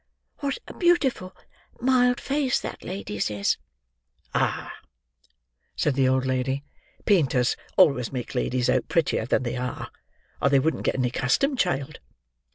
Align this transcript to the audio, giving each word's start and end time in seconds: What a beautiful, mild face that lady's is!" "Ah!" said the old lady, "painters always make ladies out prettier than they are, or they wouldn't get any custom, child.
What 0.39 0.57
a 0.67 0.73
beautiful, 0.73 1.35
mild 1.79 2.19
face 2.19 2.59
that 2.59 2.83
lady's 2.83 3.29
is!" 3.29 3.57
"Ah!" 4.33 4.73
said 5.75 5.93
the 5.93 6.07
old 6.07 6.25
lady, 6.25 6.63
"painters 7.05 7.55
always 7.77 8.11
make 8.11 8.33
ladies 8.33 8.67
out 8.67 8.87
prettier 8.89 9.27
than 9.27 9.43
they 9.43 9.57
are, 9.57 9.91
or 10.41 10.49
they 10.49 10.57
wouldn't 10.57 10.85
get 10.85 10.95
any 10.95 11.11
custom, 11.11 11.55
child. 11.55 11.99